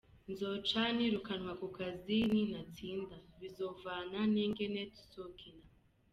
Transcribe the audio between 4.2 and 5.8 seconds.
n'ingene tuzokina.